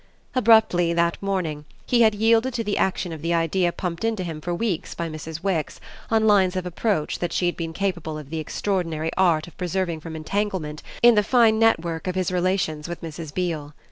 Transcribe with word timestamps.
Abruptly, 0.33 0.93
that 0.93 1.21
morning, 1.21 1.63
he 1.85 2.01
had 2.01 2.15
yielded 2.15 2.55
to 2.55 2.63
the 2.63 2.75
action 2.75 3.11
of 3.13 3.21
the 3.21 3.35
idea 3.35 3.71
pumped 3.71 4.03
into 4.03 4.23
him 4.23 4.41
for 4.41 4.51
weeks 4.51 4.95
by 4.95 5.07
Mrs. 5.07 5.43
Wix 5.43 5.79
on 6.09 6.25
lines 6.25 6.55
of 6.55 6.65
approach 6.65 7.19
that 7.19 7.31
she 7.31 7.45
had 7.45 7.55
been 7.55 7.71
capable 7.71 8.17
of 8.17 8.31
the 8.31 8.39
extraordinary 8.39 9.11
art 9.15 9.45
of 9.47 9.55
preserving 9.59 9.99
from 9.99 10.15
entanglement 10.15 10.81
in 11.03 11.13
the 11.13 11.21
fine 11.21 11.59
network 11.59 12.07
of 12.07 12.15
his 12.15 12.31
relations 12.31 12.89
with 12.89 13.03
Mrs. 13.03 13.31
Beale. 13.31 13.75